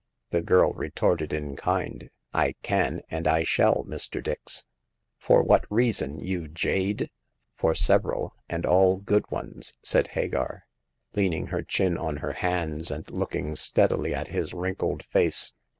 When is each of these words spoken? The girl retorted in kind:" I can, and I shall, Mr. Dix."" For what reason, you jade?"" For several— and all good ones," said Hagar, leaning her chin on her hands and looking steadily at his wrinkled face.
The 0.31 0.41
girl 0.41 0.73
retorted 0.73 1.31
in 1.31 1.55
kind:" 1.55 2.09
I 2.43 2.55
can, 2.63 3.03
and 3.11 3.27
I 3.27 3.43
shall, 3.43 3.83
Mr. 3.83 4.23
Dix."" 4.23 4.65
For 5.19 5.43
what 5.43 5.65
reason, 5.69 6.17
you 6.17 6.47
jade?"" 6.47 7.11
For 7.59 7.75
several— 7.75 8.33
and 8.49 8.65
all 8.65 8.97
good 8.97 9.29
ones," 9.29 9.73
said 9.83 10.07
Hagar, 10.17 10.63
leaning 11.13 11.45
her 11.53 11.61
chin 11.61 11.99
on 11.99 12.17
her 12.17 12.33
hands 12.33 12.89
and 12.89 13.07
looking 13.11 13.55
steadily 13.55 14.11
at 14.15 14.29
his 14.29 14.55
wrinkled 14.55 15.05
face. 15.05 15.53